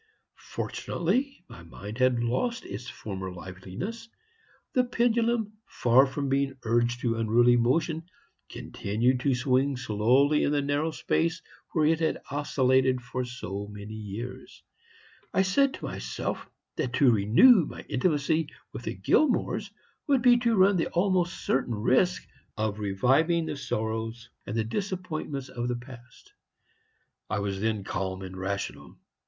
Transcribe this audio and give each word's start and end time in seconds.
"Fortunately 0.39 1.43
my 1.47 1.61
mind 1.61 1.99
had 1.99 2.23
lost 2.23 2.65
its 2.65 2.89
former 2.89 3.31
liveliness. 3.31 4.09
The 4.73 4.83
pendulum, 4.83 5.59
far 5.67 6.07
from 6.07 6.27
being 6.27 6.57
urged 6.63 7.01
to 7.01 7.17
unruly 7.17 7.55
motion, 7.55 8.05
continued 8.49 9.19
to 9.19 9.35
swing 9.35 9.77
slowly 9.77 10.43
in 10.43 10.51
the 10.53 10.61
narrow 10.63 10.89
space 10.89 11.43
where 11.73 11.85
it 11.85 11.99
had 11.99 12.19
oscillated 12.31 12.99
for 12.99 13.23
so 13.25 13.67
many 13.67 13.93
years. 13.93 14.63
I 15.35 15.43
said 15.43 15.75
to 15.75 15.85
myself 15.85 16.49
that 16.77 16.93
to 16.93 17.11
renew 17.11 17.67
my 17.67 17.81
intimacy 17.81 18.49
with 18.73 18.81
the 18.85 18.95
Gilmores 18.95 19.69
would 20.07 20.23
be 20.23 20.35
to 20.37 20.55
run 20.55 20.77
the 20.77 20.87
almost 20.87 21.45
certain 21.45 21.75
risk 21.75 22.27
of 22.57 22.79
reviving 22.79 23.45
the 23.45 23.55
sorrows 23.55 24.31
and 24.47 24.57
the 24.57 24.63
disappointments 24.63 25.47
of 25.49 25.67
the 25.67 25.75
past. 25.75 26.33
I 27.29 27.37
was 27.37 27.61
then 27.61 27.83
calm 27.83 28.23
and 28.23 28.35
rational. 28.35 28.97